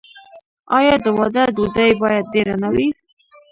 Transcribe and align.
آیا 0.77 0.95
د 1.03 1.07
واده 1.17 1.43
ډوډۍ 1.55 1.91
باید 2.01 2.25
ډیره 2.33 2.55
نه 2.63 2.69
وي؟ 2.73 2.87